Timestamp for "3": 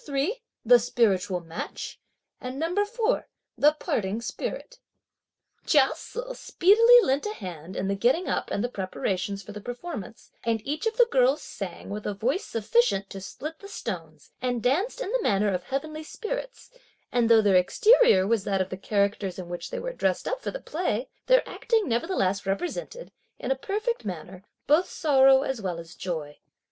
0.03-0.41